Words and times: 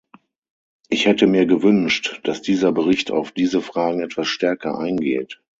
Ich 0.89 1.05
hätte 1.05 1.27
mir 1.27 1.45
gewünscht, 1.45 2.21
dass 2.23 2.41
dieser 2.41 2.71
Bericht 2.71 3.11
auf 3.11 3.31
diese 3.31 3.61
Fragen 3.61 4.01
etwas 4.01 4.29
stärker 4.29 4.79
eingeht. 4.79 5.39